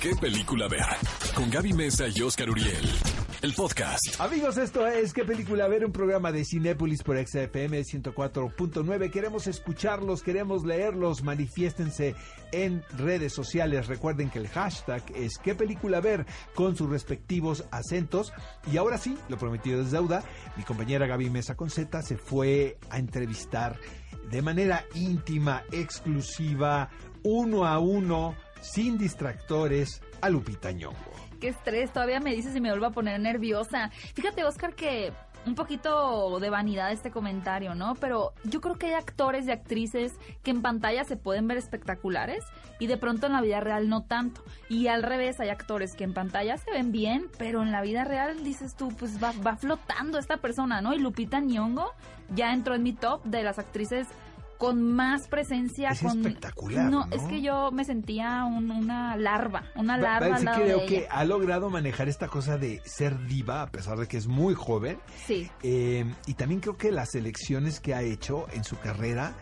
¿Qué 0.00 0.14
película 0.14 0.68
ver? 0.68 0.84
Con 1.34 1.50
Gaby 1.50 1.72
Mesa 1.72 2.04
y 2.14 2.20
Oscar 2.20 2.50
Uriel. 2.50 2.86
El 3.42 3.54
podcast. 3.54 4.20
Amigos, 4.20 4.58
esto 4.58 4.86
es 4.86 5.12
¿Qué 5.12 5.24
película 5.24 5.66
ver? 5.68 5.84
Un 5.84 5.92
programa 5.92 6.32
de 6.32 6.44
Cinépolis 6.44 7.02
por 7.02 7.16
XFM 7.16 7.80
104.9. 7.82 9.10
Queremos 9.10 9.46
escucharlos, 9.46 10.22
queremos 10.22 10.64
leerlos. 10.64 11.22
Manifiéstense 11.22 12.14
en 12.52 12.84
redes 12.96 13.32
sociales. 13.32 13.86
Recuerden 13.86 14.28
que 14.28 14.38
el 14.38 14.48
hashtag 14.48 15.02
es 15.14 15.38
¿Qué 15.38 15.54
película 15.54 16.00
ver? 16.00 16.26
Con 16.54 16.76
sus 16.76 16.90
respectivos 16.90 17.64
acentos. 17.70 18.32
Y 18.70 18.76
ahora 18.76 18.98
sí, 18.98 19.16
lo 19.28 19.38
prometido 19.38 19.80
es 19.80 19.90
deuda. 19.90 20.22
Mi 20.56 20.62
compañera 20.62 21.06
Gaby 21.06 21.30
Mesa 21.30 21.56
Conceta 21.56 22.02
se 22.02 22.18
fue 22.18 22.78
a 22.90 22.98
entrevistar 22.98 23.78
de 24.30 24.42
manera 24.42 24.84
íntima, 24.94 25.62
exclusiva, 25.70 26.90
uno 27.22 27.66
a 27.66 27.78
uno, 27.78 28.34
sin 28.60 28.98
distractores, 28.98 30.02
a 30.20 30.30
Lupita 30.30 30.72
Ñongo. 30.72 30.96
Qué 31.40 31.48
estrés, 31.48 31.92
todavía 31.92 32.20
me 32.20 32.34
dices 32.34 32.56
y 32.56 32.60
me 32.60 32.70
vuelvo 32.70 32.86
a 32.86 32.90
poner 32.90 33.20
nerviosa. 33.20 33.90
Fíjate, 34.14 34.44
Oscar, 34.44 34.74
que 34.74 35.12
un 35.46 35.54
poquito 35.54 36.40
de 36.40 36.50
vanidad 36.50 36.90
este 36.90 37.10
comentario, 37.10 37.74
¿no? 37.74 37.94
Pero 37.94 38.32
yo 38.44 38.60
creo 38.60 38.76
que 38.76 38.86
hay 38.86 38.94
actores 38.94 39.46
y 39.46 39.52
actrices 39.52 40.12
que 40.42 40.50
en 40.50 40.60
pantalla 40.60 41.04
se 41.04 41.16
pueden 41.16 41.46
ver 41.46 41.56
espectaculares 41.56 42.44
y 42.80 42.88
de 42.88 42.96
pronto 42.96 43.26
en 43.26 43.32
la 43.32 43.40
vida 43.40 43.60
real 43.60 43.88
no 43.88 44.02
tanto. 44.02 44.42
Y 44.68 44.88
al 44.88 45.04
revés, 45.04 45.38
hay 45.38 45.48
actores 45.48 45.94
que 45.94 46.04
en 46.04 46.14
pantalla 46.14 46.56
se 46.58 46.70
ven 46.72 46.90
bien, 46.90 47.28
pero 47.38 47.62
en 47.62 47.70
la 47.70 47.80
vida 47.80 48.04
real 48.04 48.42
dices 48.42 48.74
tú, 48.74 48.88
pues 48.88 49.22
va, 49.22 49.32
va 49.46 49.56
flotando 49.56 50.18
esta 50.18 50.38
persona, 50.38 50.80
¿no? 50.80 50.94
Y 50.94 50.98
Lupita 50.98 51.40
Nyong'o 51.40 51.92
ya 52.34 52.52
entró 52.52 52.74
en 52.74 52.82
mi 52.82 52.92
top 52.92 53.22
de 53.24 53.44
las 53.44 53.60
actrices 53.60 54.08
con 54.58 54.82
más 54.92 55.28
presencia. 55.28 55.90
Es 55.90 56.00
con, 56.02 56.18
espectacular. 56.18 56.90
No, 56.90 57.06
¿no? 57.06 57.14
es 57.14 57.22
que 57.24 57.42
yo 57.42 57.70
me 57.72 57.84
sentía 57.84 58.44
un- 58.44 58.70
una 58.70 59.16
larva, 59.16 59.64
una 59.76 59.96
larva. 59.98 60.18
Parece 60.20 60.38
al 60.38 60.44
lado 60.44 60.62
creo 60.62 60.78
de 60.80 60.86
que 60.86 60.96
ella. 60.98 61.08
ha 61.10 61.24
logrado 61.24 61.70
manejar 61.70 62.08
esta 62.08 62.28
cosa 62.28 62.56
de 62.58 62.80
ser 62.84 63.26
diva, 63.26 63.62
a 63.62 63.70
pesar 63.70 63.98
de 63.98 64.06
que 64.08 64.16
es 64.16 64.26
muy 64.26 64.54
joven. 64.54 64.98
Sí. 65.26 65.50
Eh, 65.62 66.04
y 66.26 66.34
también 66.34 66.60
creo 66.60 66.76
que 66.76 66.90
las 66.92 67.14
elecciones 67.14 67.80
que 67.80 67.94
ha 67.94 68.02
hecho 68.02 68.46
en 68.52 68.64
su 68.64 68.78
carrera 68.78 69.34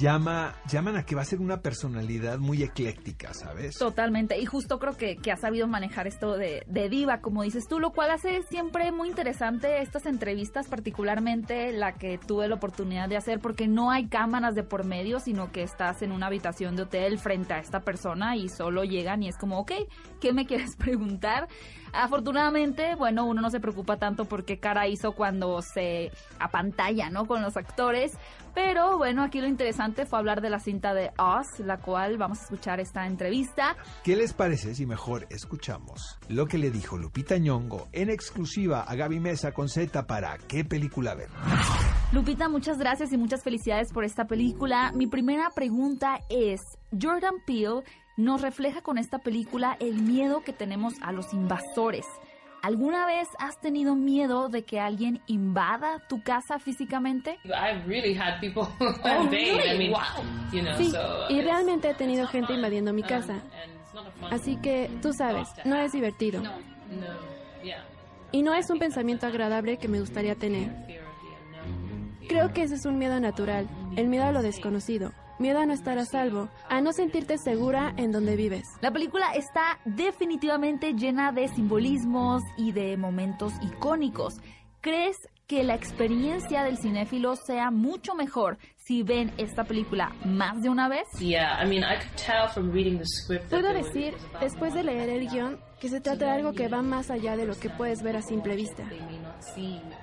llama, 0.00 0.54
llaman 0.68 0.96
a 0.96 1.04
que 1.04 1.14
va 1.14 1.22
a 1.22 1.24
ser 1.24 1.40
una 1.40 1.60
personalidad 1.60 2.38
muy 2.38 2.62
ecléctica, 2.62 3.32
¿sabes? 3.34 3.76
Totalmente, 3.78 4.38
y 4.38 4.44
justo 4.44 4.78
creo 4.78 4.96
que, 4.96 5.16
que 5.16 5.30
ha 5.30 5.36
sabido 5.36 5.66
manejar 5.66 6.06
esto 6.06 6.36
de, 6.36 6.64
de 6.66 6.88
diva, 6.88 7.20
como 7.20 7.42
dices 7.42 7.68
tú, 7.68 7.78
lo 7.78 7.92
cual 7.92 8.10
hace 8.10 8.42
siempre 8.42 8.90
muy 8.92 9.08
interesante 9.08 9.80
estas 9.80 10.06
entrevistas, 10.06 10.68
particularmente 10.68 11.72
la 11.72 11.94
que 11.94 12.18
tuve 12.18 12.48
la 12.48 12.56
oportunidad 12.56 13.08
de 13.08 13.16
hacer, 13.16 13.40
porque 13.40 13.68
no 13.68 13.90
hay 13.90 14.08
cámaras 14.08 14.54
de 14.54 14.64
por 14.64 14.84
medio, 14.84 15.20
sino 15.20 15.52
que 15.52 15.62
estás 15.62 16.02
en 16.02 16.12
una 16.12 16.26
habitación 16.26 16.76
de 16.76 16.82
hotel 16.82 17.18
frente 17.18 17.54
a 17.54 17.58
esta 17.58 17.80
persona 17.80 18.36
y 18.36 18.48
solo 18.48 18.84
llegan 18.84 19.22
y 19.22 19.28
es 19.28 19.36
como, 19.36 19.60
ok, 19.60 19.72
¿qué 20.20 20.32
me 20.32 20.46
quieres 20.46 20.76
preguntar? 20.78 21.48
Afortunadamente, 21.92 22.96
bueno, 22.96 23.24
uno 23.24 23.40
no 23.40 23.50
se 23.50 23.60
preocupa 23.60 23.96
tanto 23.96 24.26
por 24.26 24.44
qué 24.44 24.58
cara 24.58 24.88
hizo 24.88 25.12
cuando 25.12 25.62
se 25.62 26.12
apantalla, 26.38 27.08
¿no? 27.08 27.26
Con 27.26 27.40
los 27.40 27.56
actores. 27.56 28.12
Pero 28.54 28.98
bueno, 28.98 29.22
aquí 29.22 29.40
lo 29.40 29.46
interesante 29.46 29.67
fue 30.06 30.18
hablar 30.18 30.40
de 30.40 30.50
la 30.50 30.58
cinta 30.58 30.94
de 30.94 31.10
Oz, 31.18 31.60
la 31.60 31.78
cual 31.78 32.16
vamos 32.18 32.40
a 32.40 32.42
escuchar 32.42 32.80
esta 32.80 33.06
entrevista. 33.06 33.76
¿Qué 34.02 34.16
les 34.16 34.32
parece 34.32 34.74
si 34.74 34.86
mejor 34.86 35.26
escuchamos 35.30 36.18
lo 36.28 36.46
que 36.46 36.58
le 36.58 36.70
dijo 36.70 36.96
Lupita 36.96 37.38
Ñongo 37.38 37.88
en 37.92 38.10
exclusiva 38.10 38.82
a 38.82 38.94
Gaby 38.94 39.20
Mesa 39.20 39.52
con 39.52 39.68
Z 39.68 40.06
para 40.06 40.38
qué 40.38 40.64
película 40.64 41.14
ver? 41.14 41.28
Lupita, 42.12 42.48
muchas 42.48 42.78
gracias 42.78 43.12
y 43.12 43.18
muchas 43.18 43.42
felicidades 43.44 43.92
por 43.92 44.04
esta 44.04 44.26
película. 44.26 44.92
Mi 44.94 45.06
primera 45.06 45.50
pregunta 45.54 46.20
es, 46.30 46.60
Jordan 46.90 47.34
Peele 47.46 47.82
nos 48.16 48.40
refleja 48.40 48.80
con 48.82 48.98
esta 48.98 49.18
película 49.18 49.76
el 49.80 50.02
miedo 50.02 50.42
que 50.42 50.52
tenemos 50.52 50.94
a 51.02 51.12
los 51.12 51.32
invasores. 51.32 52.06
¿Alguna 52.62 53.06
vez 53.06 53.28
has 53.38 53.60
tenido 53.60 53.94
miedo 53.94 54.48
de 54.48 54.64
que 54.64 54.80
alguien 54.80 55.20
invada 55.26 56.00
tu 56.08 56.22
casa 56.22 56.58
físicamente? 56.58 57.38
Sí, 60.76 60.92
y 61.28 61.40
realmente 61.40 61.90
he 61.90 61.94
tenido 61.94 62.26
gente 62.26 62.54
invadiendo 62.54 62.92
mi 62.92 63.02
um, 63.02 63.08
casa. 63.08 63.42
Así 64.30 64.56
que, 64.56 64.90
tú 65.00 65.12
sabes, 65.12 65.48
no 65.64 65.76
es 65.76 65.92
divertido. 65.92 66.42
Y 68.32 68.42
no 68.42 68.54
es 68.54 68.68
un 68.70 68.78
pensamiento 68.78 69.26
agradable 69.26 69.78
que 69.78 69.88
me 69.88 70.00
gustaría 70.00 70.34
tener. 70.34 70.70
Creo 72.28 72.52
que 72.52 72.62
ese 72.62 72.74
es 72.74 72.84
un 72.84 72.98
miedo 72.98 73.18
natural, 73.20 73.68
el 73.96 74.08
miedo 74.08 74.24
a 74.24 74.32
lo 74.32 74.42
desconocido, 74.42 75.12
miedo 75.38 75.60
a 75.60 75.66
no 75.66 75.72
estar 75.72 75.98
a 75.98 76.04
salvo, 76.04 76.48
a 76.68 76.80
no 76.80 76.92
sentirte 76.92 77.38
segura 77.38 77.94
en 77.96 78.12
donde 78.12 78.36
vives. 78.36 78.66
La 78.80 78.92
película 78.92 79.32
está 79.34 79.78
definitivamente 79.84 80.94
llena 80.94 81.32
de 81.32 81.48
simbolismos 81.48 82.42
y 82.56 82.72
de 82.72 82.96
momentos 82.96 83.52
icónicos. 83.62 84.40
¿Crees 84.80 85.16
que 85.46 85.64
la 85.64 85.74
experiencia 85.74 86.62
del 86.62 86.76
cinéfilo 86.76 87.34
sea 87.34 87.70
mucho 87.70 88.14
mejor 88.14 88.58
si 88.88 89.02
ven 89.02 89.30
esta 89.36 89.64
película 89.64 90.14
más 90.24 90.62
de 90.62 90.70
una 90.70 90.88
vez? 90.88 91.06
Yeah, 91.20 91.62
I 91.62 91.68
mean, 91.68 91.84
I 91.84 91.98
could 91.98 92.16
tell 92.16 92.48
from 92.48 92.72
reading 92.72 92.96
the 92.96 93.04
script. 93.04 93.50
that 93.50 93.60
Puedo 93.60 93.74
decir, 93.74 94.14
después 94.40 94.72
de 94.72 94.82
leer 94.82 95.10
el 95.10 95.28
guion, 95.28 95.58
que 95.78 95.88
se 95.88 96.00
trata 96.00 96.26
de 96.26 96.30
algo 96.32 96.52
que 96.52 96.68
va 96.68 96.82
más 96.82 97.10
allá 97.10 97.36
de 97.36 97.46
lo 97.46 97.54
que 97.54 97.70
puedes 97.70 98.02
ver 98.02 98.16
a 98.16 98.22
simple 98.22 98.56
vista. 98.56 98.84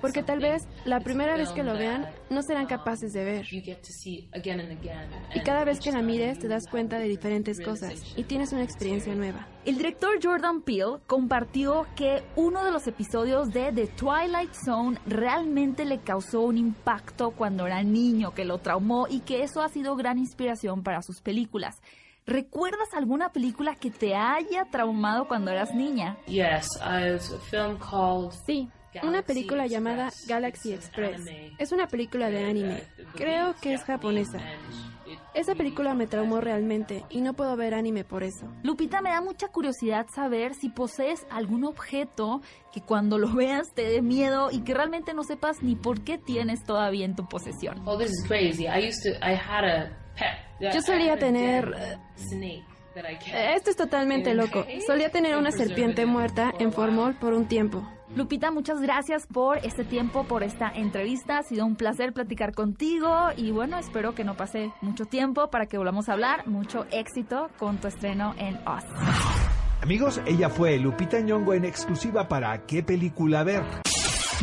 Porque 0.00 0.22
tal 0.22 0.38
vez 0.38 0.62
la 0.84 1.00
primera 1.00 1.36
vez 1.36 1.50
que 1.50 1.62
lo 1.62 1.74
vean 1.74 2.06
no 2.30 2.42
serán 2.42 2.66
capaces 2.66 3.12
de 3.12 3.24
ver. 3.24 3.46
You 3.46 3.60
get 3.62 3.80
to 3.80 3.92
see 3.92 4.28
again 4.32 4.60
and 4.60 4.72
again. 4.72 5.10
Y 5.34 5.38
and 5.38 5.46
cada 5.46 5.64
vez 5.64 5.80
que 5.80 5.92
la 5.92 6.02
mires 6.02 6.38
te 6.38 6.48
das 6.48 6.66
cuenta 6.70 6.98
de 6.98 7.08
diferentes 7.08 7.60
cosas 7.60 8.02
y 8.16 8.24
tienes 8.24 8.52
una 8.52 8.62
experiencia 8.62 9.14
nueva. 9.14 9.48
El 9.64 9.78
director 9.78 10.12
Jordan 10.22 10.62
Peele 10.62 10.98
compartió 11.06 11.86
que 11.96 12.22
uno 12.36 12.64
de 12.64 12.70
los 12.70 12.86
episodios 12.86 13.50
de 13.50 13.72
The 13.72 13.88
Twilight 13.88 14.52
Zone 14.52 14.98
realmente 15.06 15.84
le 15.84 15.98
causó 15.98 16.42
un 16.42 16.56
impacto 16.56 17.32
cuando 17.32 17.66
era 17.66 17.82
niño, 17.82 18.32
que 18.32 18.44
lo 18.44 18.58
traumó 18.58 18.75
y 19.08 19.20
que 19.20 19.42
eso 19.42 19.62
ha 19.62 19.68
sido 19.68 19.96
gran 19.96 20.18
inspiración 20.18 20.82
para 20.82 21.02
sus 21.02 21.20
películas. 21.20 21.80
¿Recuerdas 22.26 22.92
alguna 22.94 23.30
película 23.32 23.76
que 23.76 23.90
te 23.90 24.16
haya 24.16 24.64
traumado 24.70 25.28
cuando 25.28 25.50
eras 25.50 25.74
niña? 25.74 26.16
Sí, 28.46 28.68
una 29.02 29.22
película 29.22 29.66
llamada 29.66 30.10
Galaxy 30.26 30.72
Express. 30.72 31.22
Es 31.58 31.72
una 31.72 31.86
película 31.86 32.30
de 32.30 32.44
anime. 32.44 32.82
Creo 33.14 33.54
que 33.60 33.74
es 33.74 33.84
japonesa. 33.84 34.38
Esa 35.36 35.54
película 35.54 35.92
me 35.94 36.06
traumó 36.06 36.40
realmente 36.40 37.04
y 37.10 37.20
no 37.20 37.34
puedo 37.34 37.54
ver 37.56 37.74
anime 37.74 38.04
por 38.04 38.22
eso. 38.22 38.46
Lupita, 38.62 39.02
me 39.02 39.10
da 39.10 39.20
mucha 39.20 39.48
curiosidad 39.48 40.06
saber 40.14 40.54
si 40.54 40.70
posees 40.70 41.26
algún 41.28 41.64
objeto 41.64 42.40
que 42.72 42.80
cuando 42.80 43.18
lo 43.18 43.30
veas 43.34 43.70
te 43.74 43.82
dé 43.82 44.00
miedo 44.00 44.48
y 44.50 44.60
que 44.62 44.72
realmente 44.72 45.12
no 45.12 45.24
sepas 45.24 45.62
ni 45.62 45.76
por 45.76 46.00
qué 46.04 46.16
tienes 46.16 46.64
todavía 46.64 47.04
en 47.04 47.14
tu 47.16 47.28
posesión. 47.28 47.82
Oh, 47.86 47.98
this 47.98 48.10
is 48.12 48.24
crazy. 48.26 48.64
I 48.66 48.88
used 48.88 49.02
to. 49.02 49.10
I 49.22 49.34
had 49.34 49.64
a 49.64 49.90
pet. 50.16 50.72
Yo 50.74 50.80
solía 50.80 51.18
tener, 51.18 51.68
dead 51.70 51.98
snake 52.16 52.64
that 52.94 53.04
I 53.04 53.18
kept. 53.18 53.34
Eh, 53.36 53.54
Esto 53.56 53.68
es 53.68 53.76
totalmente 53.76 54.32
loco. 54.34 54.64
Solía 54.86 55.10
tener 55.10 55.36
una 55.36 55.50
serpiente 55.52 56.06
muerta 56.06 56.50
en 56.58 56.72
formol 56.72 57.14
por 57.14 57.34
un 57.34 57.46
tiempo. 57.46 57.86
Lupita, 58.16 58.50
muchas 58.50 58.80
gracias 58.80 59.26
por 59.26 59.58
este 59.58 59.84
tiempo, 59.84 60.24
por 60.24 60.42
esta 60.42 60.70
entrevista. 60.70 61.38
Ha 61.38 61.42
sido 61.42 61.66
un 61.66 61.76
placer 61.76 62.14
platicar 62.14 62.54
contigo 62.54 63.14
y 63.36 63.50
bueno, 63.50 63.78
espero 63.78 64.14
que 64.14 64.24
no 64.24 64.38
pase 64.38 64.72
mucho 64.80 65.04
tiempo 65.04 65.50
para 65.50 65.66
que 65.66 65.76
volvamos 65.76 66.08
a 66.08 66.14
hablar. 66.14 66.48
Mucho 66.48 66.86
éxito 66.90 67.50
con 67.58 67.76
tu 67.76 67.88
estreno 67.88 68.34
en 68.38 68.56
Oz. 68.66 68.84
Amigos, 69.82 70.18
ella 70.24 70.48
fue 70.48 70.78
Lupita 70.78 71.20
Ñongo 71.20 71.52
en 71.52 71.66
exclusiva 71.66 72.26
para 72.26 72.64
qué 72.64 72.82
película 72.82 73.44
ver. 73.44 73.62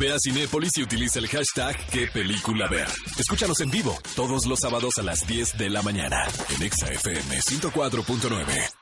Ve 0.00 0.12
a 0.12 0.16
Cinépolis 0.18 0.76
y 0.76 0.82
utiliza 0.82 1.20
el 1.20 1.28
hashtag 1.28 1.76
qué 1.92 2.08
película 2.12 2.66
ver. 2.66 2.88
Escúchanos 3.20 3.60
en 3.60 3.70
vivo 3.70 3.96
todos 4.16 4.46
los 4.46 4.58
sábados 4.58 4.98
a 4.98 5.02
las 5.04 5.24
10 5.28 5.58
de 5.58 5.70
la 5.70 5.82
mañana 5.82 6.24
en 6.56 6.62
Exa 6.64 6.88
FM 6.88 7.38
104.9. 7.38 8.79